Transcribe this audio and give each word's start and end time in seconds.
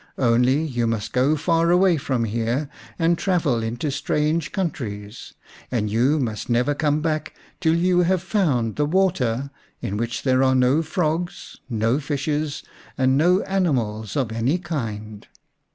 Only 0.17 0.63
you 0.63 0.87
must 0.87 1.13
go 1.13 1.35
far 1.35 1.69
away 1.69 1.95
from 1.97 2.23
here 2.23 2.69
and 2.97 3.19
travel 3.19 3.61
into 3.61 3.91
strange 3.91 4.51
countries, 4.51 5.35
and 5.69 5.91
you 5.91 6.17
must 6.17 6.49
never 6.49 6.73
come 6.73 7.01
back 7.03 7.35
till 7.59 7.75
you 7.75 7.99
have 7.99 8.23
found 8.23 8.77
the 8.77 8.85
water 8.87 9.51
in 9.79 9.97
which 9.97 10.23
there 10.23 10.41
are 10.41 10.55
no 10.55 10.81
frogs, 10.81 11.57
no 11.69 11.99
fishes, 11.99 12.63
and 12.97 13.15
no 13.15 13.43
animals 13.43 14.17
of 14.17 14.31
any 14.31 14.57
kind. 14.57 15.27